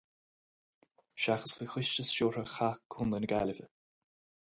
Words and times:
Seachas 1.25 1.53
faoi 1.59 1.67
choiste 1.73 2.03
stiúrtha 2.09 2.43
chath 2.55 2.81
chontae 2.93 3.19
na 3.21 3.27
Gaillimhe. 3.37 3.67